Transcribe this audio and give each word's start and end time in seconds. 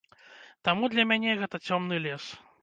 Таму 0.69 0.89
для 0.93 1.05
мяне 1.11 1.37
гэта 1.43 1.61
цёмны 1.67 2.01
лес. 2.09 2.25